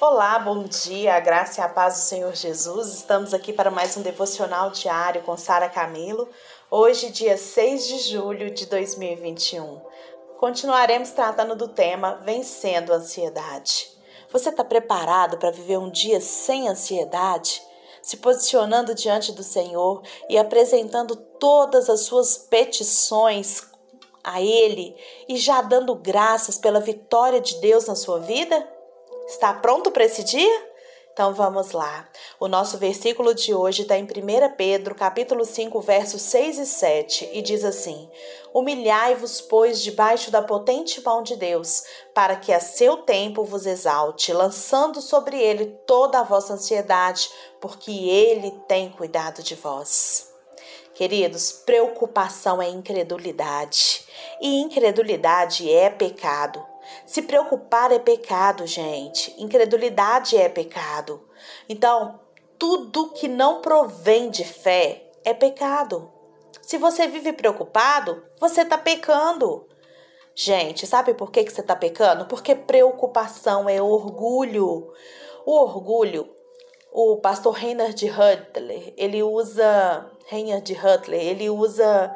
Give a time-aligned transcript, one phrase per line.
[0.00, 2.94] Olá, bom dia, a graça e a paz do Senhor Jesus.
[2.94, 6.28] Estamos aqui para mais um devocional diário com Sara Camilo.
[6.70, 9.80] Hoje, dia 6 de julho de 2021.
[10.38, 13.90] Continuaremos tratando do tema Vencendo a Ansiedade.
[14.30, 17.60] Você está preparado para viver um dia sem ansiedade?
[18.00, 23.66] Se posicionando diante do Senhor e apresentando todas as suas petições
[24.22, 24.94] a Ele
[25.28, 28.77] e já dando graças pela vitória de Deus na sua vida?
[29.28, 30.68] Está pronto para esse dia?
[31.12, 32.08] Então vamos lá.
[32.40, 34.06] O nosso versículo de hoje está em 1
[34.56, 38.10] Pedro, capítulo 5, versos 6 e 7, e diz assim:
[38.54, 44.32] Humilhai-vos, pois, debaixo da potente mão de Deus, para que a seu tempo vos exalte,
[44.32, 47.28] lançando sobre ele toda a vossa ansiedade,
[47.60, 50.32] porque ele tem cuidado de vós.
[50.94, 54.06] Queridos, preocupação é incredulidade,
[54.40, 56.67] e incredulidade é pecado.
[57.06, 59.34] Se preocupar é pecado, gente.
[59.38, 61.28] Incredulidade é pecado.
[61.68, 62.20] Então,
[62.58, 66.10] tudo que não provém de fé é pecado.
[66.60, 69.66] Se você vive preocupado, você está pecando.
[70.34, 72.26] Gente, sabe por que, que você está pecando?
[72.26, 74.92] Porque preocupação é orgulho.
[75.44, 76.28] O orgulho,
[76.92, 80.10] o pastor Reinhard Hutler, ele usa.
[80.26, 82.14] Reinhard Hutler, ele usa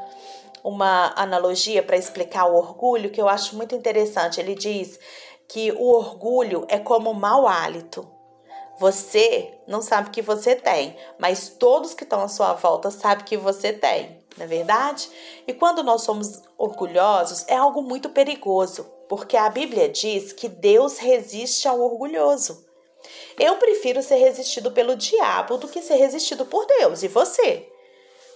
[0.62, 4.40] uma analogia para explicar o orgulho que eu acho muito interessante.
[4.40, 4.98] Ele diz
[5.48, 8.08] que o orgulho é como mau hálito.
[8.78, 13.36] Você não sabe que você tem, mas todos que estão à sua volta sabem que
[13.36, 15.10] você tem, não é verdade?
[15.46, 20.98] E quando nós somos orgulhosos, é algo muito perigoso, porque a Bíblia diz que Deus
[20.98, 22.66] resiste ao orgulhoso.
[23.38, 27.02] Eu prefiro ser resistido pelo diabo do que ser resistido por Deus.
[27.02, 27.68] E você?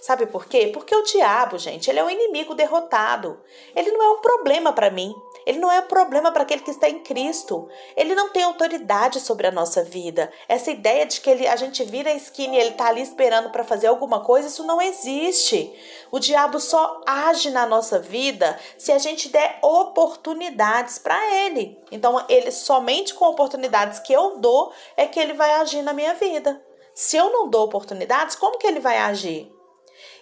[0.01, 0.69] Sabe por quê?
[0.73, 3.41] Porque o diabo, gente, ele é um inimigo derrotado.
[3.75, 5.13] Ele não é um problema para mim.
[5.45, 7.67] Ele não é um problema para aquele que está em Cristo.
[7.95, 10.31] Ele não tem autoridade sobre a nossa vida.
[10.47, 13.49] Essa ideia de que ele, a gente vira a esquina e ele está ali esperando
[13.49, 15.73] para fazer alguma coisa, isso não existe.
[16.11, 21.77] O diabo só age na nossa vida se a gente der oportunidades para ele.
[21.91, 26.13] Então, ele somente com oportunidades que eu dou é que ele vai agir na minha
[26.13, 26.61] vida.
[26.93, 29.56] Se eu não dou oportunidades, como que ele vai agir?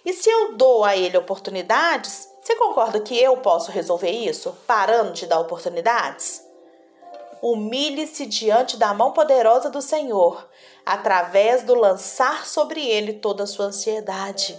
[0.06, 5.12] E se eu dou a ele oportunidades, você concorda que eu posso resolver isso parando
[5.12, 6.46] de dar oportunidades?
[7.42, 10.48] Humilhe-se diante da mão poderosa do Senhor,
[10.86, 14.56] através do lançar sobre ele toda a sua ansiedade.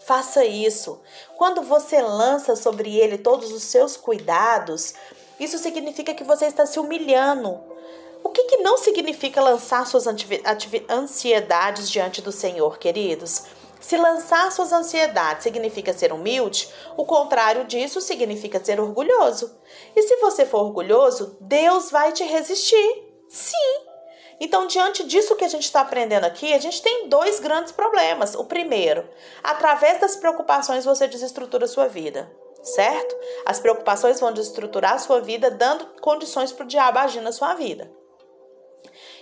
[0.00, 1.00] Faça isso.
[1.36, 4.94] Quando você lança sobre ele todos os seus cuidados,
[5.38, 7.60] isso significa que você está se humilhando.
[8.24, 10.06] O que, que não significa lançar suas
[10.90, 13.44] ansiedades diante do Senhor, queridos?
[13.80, 19.56] Se lançar suas ansiedades significa ser humilde, o contrário disso significa ser orgulhoso.
[19.94, 23.04] E se você for orgulhoso, Deus vai te resistir.
[23.28, 23.88] Sim.
[24.40, 28.34] Então, diante disso que a gente está aprendendo aqui, a gente tem dois grandes problemas.
[28.34, 29.08] O primeiro,
[29.42, 32.30] através das preocupações você desestrutura a sua vida,
[32.62, 33.16] certo?
[33.44, 37.54] As preocupações vão desestruturar a sua vida, dando condições para o diabo agir na sua
[37.54, 37.90] vida.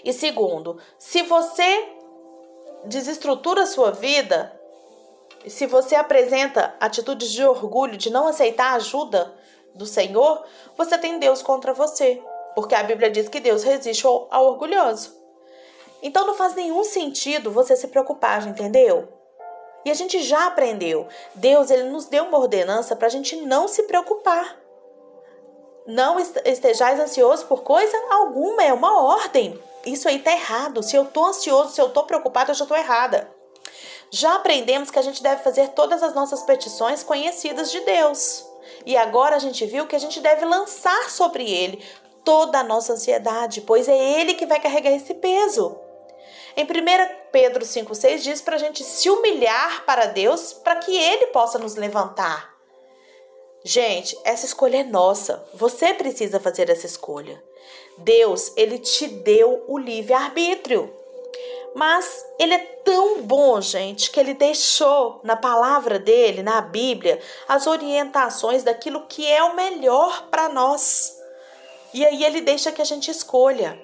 [0.04, 1.88] E segundo, se você
[2.86, 4.52] desestrutura sua vida,
[5.46, 9.32] se você apresenta atitudes de orgulho, de não aceitar a ajuda
[9.74, 10.44] do Senhor,
[10.76, 12.22] você tem Deus contra você.
[12.54, 15.14] Porque a Bíblia diz que Deus resiste ao, ao orgulhoso.
[16.02, 19.08] Então não faz nenhum sentido você se preocupar, entendeu?
[19.84, 21.06] E a gente já aprendeu.
[21.34, 24.56] Deus ele nos deu uma ordenança para a gente não se preocupar.
[25.86, 29.60] Não estejais ansioso por coisa alguma, é uma ordem.
[29.86, 30.82] Isso aí tá errado.
[30.82, 33.32] Se eu tô ansioso, se eu tô preocupado, eu já tô errada.
[34.10, 38.44] Já aprendemos que a gente deve fazer todas as nossas petições conhecidas de Deus.
[38.84, 41.84] E agora a gente viu que a gente deve lançar sobre ele
[42.24, 45.78] toda a nossa ansiedade, pois é ele que vai carregar esse peso.
[46.56, 46.66] Em 1
[47.30, 51.76] Pedro 5,6 diz para a gente se humilhar para Deus para que ele possa nos
[51.76, 52.56] levantar.
[53.64, 55.44] Gente, essa escolha é nossa.
[55.54, 57.42] Você precisa fazer essa escolha.
[57.98, 60.92] Deus, ele te deu o livre-arbítrio.
[61.74, 67.66] Mas ele é tão bom, gente, que ele deixou na palavra dele, na Bíblia, as
[67.66, 71.16] orientações daquilo que é o melhor para nós.
[71.92, 73.78] E aí ele deixa que a gente escolha.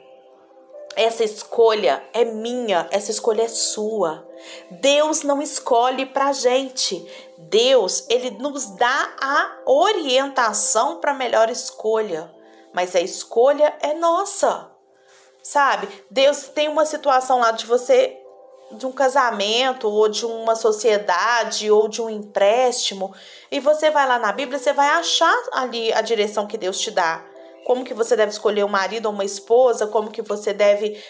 [0.97, 4.27] Essa escolha é minha, essa escolha é sua.
[4.71, 7.07] Deus não escolhe pra gente.
[7.39, 12.31] Deus, ele nos dá a orientação para melhor escolha,
[12.73, 14.71] mas a escolha é nossa.
[15.43, 15.89] Sabe?
[16.11, 18.19] Deus tem uma situação lá de você
[18.73, 23.15] de um casamento ou de uma sociedade ou de um empréstimo
[23.51, 26.91] e você vai lá na Bíblia, você vai achar ali a direção que Deus te
[26.91, 27.23] dá
[27.65, 31.03] como que você deve escolher um marido ou uma esposa, como que você deve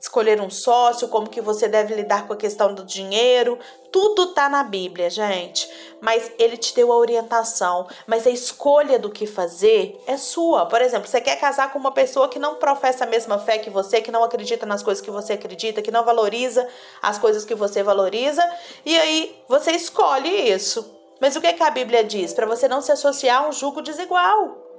[0.00, 3.58] escolher um sócio, como que você deve lidar com a questão do dinheiro,
[3.92, 5.68] tudo tá na Bíblia, gente.
[6.00, 10.66] Mas ele te deu a orientação, mas a escolha do que fazer é sua.
[10.66, 13.70] Por exemplo, você quer casar com uma pessoa que não professa a mesma fé que
[13.70, 16.66] você, que não acredita nas coisas que você acredita, que não valoriza
[17.02, 18.42] as coisas que você valoriza,
[18.84, 20.98] e aí você escolhe isso.
[21.20, 22.32] Mas o que, é que a Bíblia diz?
[22.32, 24.69] Para você não se associar a um jugo desigual.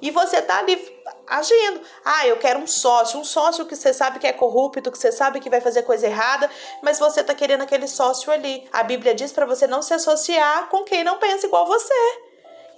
[0.00, 0.76] E você tá ali
[1.26, 1.80] agindo.
[2.04, 5.10] Ah, eu quero um sócio, um sócio que você sabe que é corrupto, que você
[5.10, 6.50] sabe que vai fazer coisa errada,
[6.82, 8.68] mas você tá querendo aquele sócio ali.
[8.72, 11.94] A Bíblia diz para você não se associar com quem não pensa igual você.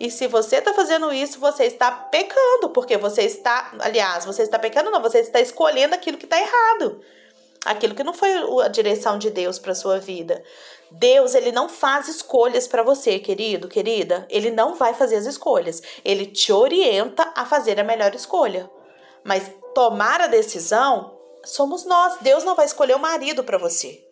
[0.00, 4.58] E se você está fazendo isso, você está pecando, porque você está, aliás, você está
[4.58, 7.00] pecando não, você está escolhendo aquilo que está errado.
[7.64, 8.30] Aquilo que não foi
[8.64, 10.42] a direção de Deus para sua vida.
[10.90, 14.26] Deus, ele não faz escolhas para você, querido, querida.
[14.30, 15.82] Ele não vai fazer as escolhas.
[16.04, 18.70] Ele te orienta a fazer a melhor escolha.
[19.22, 22.18] Mas tomar a decisão somos nós.
[22.20, 24.02] Deus não vai escolher o marido para você.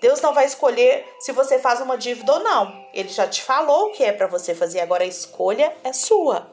[0.00, 2.70] Deus não vai escolher se você faz uma dívida ou não.
[2.92, 6.50] Ele já te falou o que é para você fazer, agora a escolha é sua.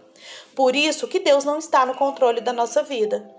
[0.55, 3.29] Por isso que Deus não está no controle da nossa vida.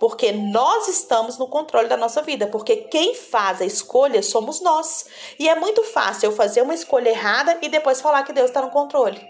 [0.00, 5.04] Porque nós estamos no controle da nossa vida, porque quem faz a escolha somos nós.
[5.38, 8.62] E é muito fácil eu fazer uma escolha errada e depois falar que Deus está
[8.62, 9.20] no controle.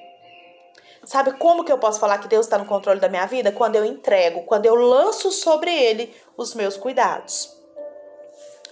[1.04, 3.50] Sabe como que eu posso falar que Deus está no controle da minha vida?
[3.50, 7.58] Quando eu entrego, quando eu lanço sobre Ele os meus cuidados.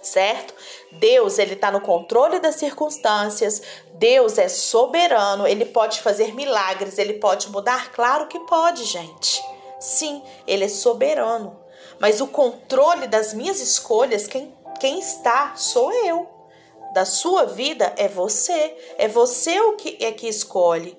[0.01, 0.55] Certo?
[0.93, 3.61] Deus, ele está no controle das circunstâncias.
[3.95, 5.49] Deus é soberano.
[5.49, 6.97] Ele pode fazer milagres.
[6.97, 7.91] Ele pode mudar?
[7.91, 9.43] Claro que pode, gente.
[9.81, 11.58] Sim, ele é soberano.
[12.01, 16.29] Mas o controle das minhas escolhas, quem, quem está sou eu.
[16.95, 18.77] Da sua vida é você.
[18.97, 20.97] É você o que é que escolhe.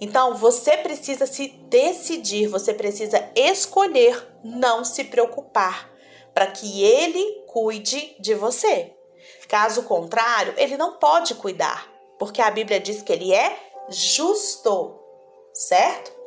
[0.00, 5.90] Então você precisa se decidir, você precisa escolher não se preocupar
[6.32, 8.94] para que ele cuide de você.
[9.46, 13.58] Caso contrário, ele não pode cuidar, porque a Bíblia diz que ele é
[13.88, 14.98] justo,
[15.52, 16.19] certo?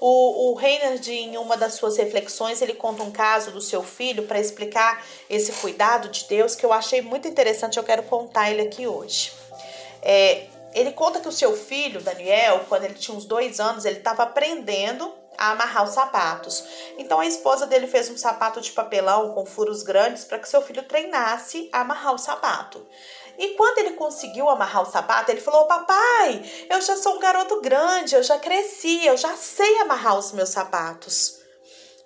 [0.00, 4.24] O, o Reinhard, em uma das suas reflexões, ele conta um caso do seu filho
[4.24, 7.78] para explicar esse cuidado de Deus que eu achei muito interessante.
[7.78, 9.32] Eu quero contar ele aqui hoje.
[10.02, 13.98] É, ele conta que o seu filho, Daniel, quando ele tinha uns dois anos, ele
[13.98, 16.64] estava aprendendo a amarrar os sapatos.
[16.98, 20.62] Então a esposa dele fez um sapato de papelão com furos grandes para que seu
[20.62, 22.86] filho treinasse a amarrar o sapato.
[23.38, 27.60] E quando ele conseguiu amarrar o sapato, ele falou: Papai, eu já sou um garoto
[27.60, 31.44] grande, eu já cresci, eu já sei amarrar os meus sapatos.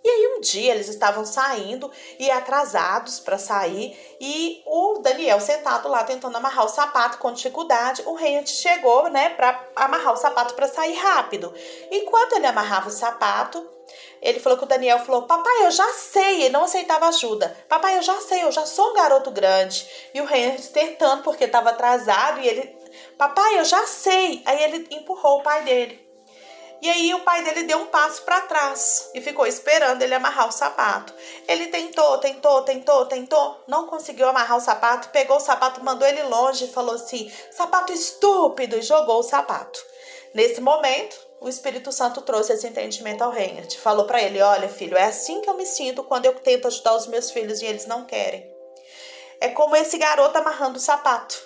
[0.02, 5.88] E aí um dia eles estavam saindo e atrasados para sair e o Daniel sentado
[5.88, 10.54] lá tentando amarrar o sapato com dificuldade, o Reinhard chegou, né, para amarrar o sapato
[10.54, 11.52] para sair rápido.
[11.90, 13.68] Enquanto ele amarrava o sapato,
[14.20, 16.42] ele falou que o Daniel falou: Papai, eu já sei.
[16.42, 17.56] Ele não aceitava ajuda.
[17.68, 19.88] Papai, eu já sei, eu já sou um garoto grande.
[20.12, 22.76] E o Henry tentando, porque estava atrasado, e ele:
[23.16, 24.42] Papai, eu já sei.
[24.44, 26.08] Aí ele empurrou o pai dele.
[26.80, 30.46] E aí o pai dele deu um passo para trás e ficou esperando ele amarrar
[30.46, 31.12] o sapato.
[31.48, 36.22] Ele tentou, tentou, tentou, tentou, não conseguiu amarrar o sapato, pegou o sapato, mandou ele
[36.22, 39.80] longe e falou assim: "Sapato estúpido" e jogou o sapato.
[40.34, 43.78] Nesse momento, o Espírito Santo trouxe esse entendimento ao Reinhard.
[43.78, 46.94] Falou para ele: Olha, filho, é assim que eu me sinto quando eu tento ajudar
[46.94, 48.50] os meus filhos e eles não querem.
[49.40, 51.40] É como esse garoto amarrando o sapato.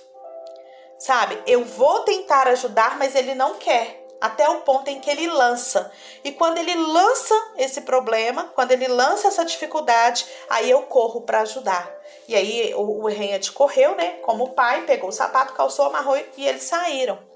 [0.99, 1.43] Sabe?
[1.47, 4.01] Eu vou tentar ajudar, mas ele não quer.
[4.21, 5.91] Até o ponto em que ele lança.
[6.23, 11.41] E quando ele lança esse problema, quando ele lança essa dificuldade, aí eu corro para
[11.41, 11.93] ajudar.
[12.29, 14.21] E aí o, o correu, né?
[14.23, 17.32] Como pai, pegou o sapato, calçou, amarrou e eles saíram.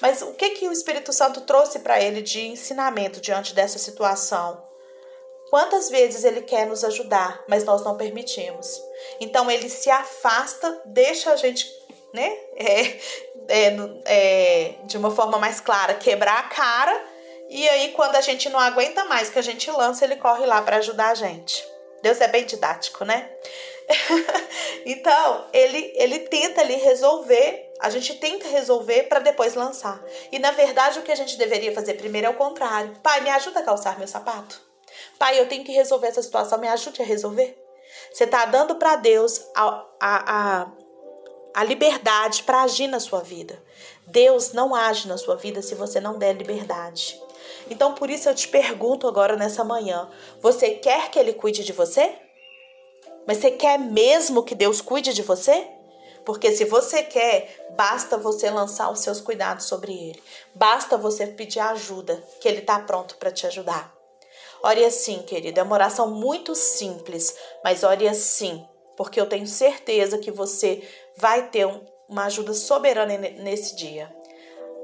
[0.00, 4.62] Mas o que, que o Espírito Santo trouxe para ele de ensinamento diante dessa situação?
[5.50, 8.82] Quantas vezes ele quer nos ajudar, mas nós não permitimos.
[9.20, 11.70] Então ele se afasta, deixa a gente,
[12.12, 12.98] né, é,
[13.48, 17.04] é, é, de uma forma mais clara, quebrar a cara.
[17.48, 20.62] E aí, quando a gente não aguenta mais, que a gente lança, ele corre lá
[20.62, 21.64] para ajudar a gente.
[22.02, 23.30] Deus é bem didático, né?
[24.84, 30.02] então, ele, ele tenta ali resolver, a gente tenta resolver para depois lançar.
[30.30, 32.94] E na verdade, o que a gente deveria fazer primeiro é o contrário.
[33.02, 34.60] Pai, me ajuda a calçar meu sapato.
[35.18, 37.58] Pai, eu tenho que resolver essa situação, me ajude a resolver.
[38.12, 40.72] Você está dando para Deus a, a, a,
[41.54, 43.62] a liberdade para agir na sua vida.
[44.06, 47.20] Deus não age na sua vida se você não der liberdade.
[47.70, 50.08] Então, por isso eu te pergunto agora nessa manhã:
[50.40, 52.14] você quer que Ele cuide de você?
[53.26, 55.66] Mas você quer mesmo que Deus cuide de você?
[56.24, 60.22] Porque se você quer, basta você lançar os seus cuidados sobre ele.
[60.54, 63.94] Basta você pedir ajuda, que ele está pronto para te ajudar.
[64.62, 65.60] Ore assim, querido.
[65.60, 68.66] É uma oração muito simples, mas ore assim,
[68.96, 70.82] porque eu tenho certeza que você
[71.16, 71.66] vai ter
[72.08, 74.14] uma ajuda soberana nesse dia.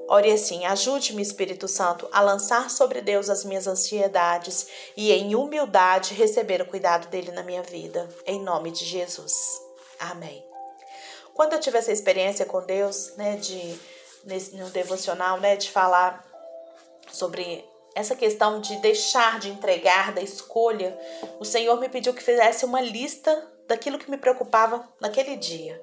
[0.07, 4.67] Ore assim: ajude-me, Espírito Santo, a lançar sobre Deus as minhas ansiedades
[4.97, 8.09] e, em humildade, receber o cuidado dele na minha vida.
[8.27, 9.63] Em nome de Jesus.
[9.99, 10.50] Amém.
[11.35, 13.79] Quando eu tive essa experiência com Deus, né, de
[14.25, 16.25] nesse, no devocional, né, de falar
[17.11, 20.97] sobre essa questão de deixar de entregar, da escolha,
[21.39, 25.83] o Senhor me pediu que fizesse uma lista daquilo que me preocupava naquele dia.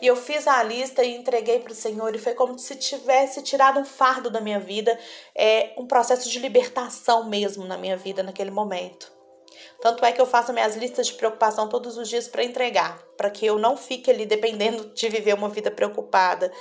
[0.00, 3.42] E eu fiz a lista e entreguei para o Senhor, e foi como se tivesse
[3.42, 4.98] tirado um fardo da minha vida,
[5.34, 9.19] é um processo de libertação mesmo na minha vida naquele momento.
[9.80, 13.30] Tanto é que eu faço minhas listas de preocupação todos os dias para entregar, para
[13.30, 16.52] que eu não fique ali dependendo de viver uma vida preocupada.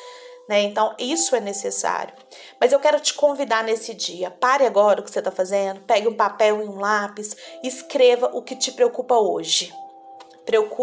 [0.48, 0.62] Né?
[0.62, 2.14] Então, isso é necessário.
[2.60, 4.32] Mas eu quero te convidar nesse dia.
[4.32, 8.42] Pare agora o que você está fazendo, pegue um papel e um lápis, escreva o
[8.42, 9.72] que te preocupa hoje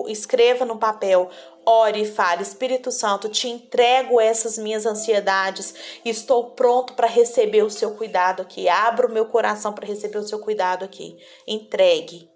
[0.08, 1.30] escreva no papel,
[1.64, 7.70] ore e fale: Espírito Santo, te entrego essas minhas ansiedades, estou pronto para receber o
[7.70, 8.68] seu cuidado aqui.
[8.68, 11.18] Abra o meu coração para receber o seu cuidado aqui.
[11.46, 12.30] Entregue.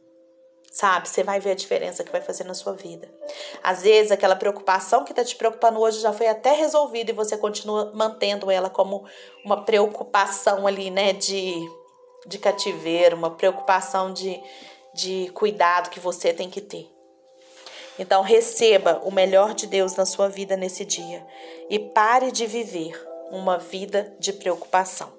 [0.73, 3.13] Sabe, você vai ver a diferença que vai fazer na sua vida.
[3.61, 7.37] Às vezes, aquela preocupação que está te preocupando hoje já foi até resolvida e você
[7.37, 9.05] continua mantendo ela como
[9.45, 11.69] uma preocupação ali, né, de,
[12.25, 14.41] de cativeiro, uma preocupação de,
[14.95, 16.89] de cuidado que você tem que ter.
[18.01, 21.23] Então, receba o melhor de Deus na sua vida nesse dia
[21.69, 22.99] e pare de viver
[23.31, 25.13] uma vida de preocupação.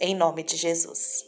[0.00, 1.24] Em nome de Jesus.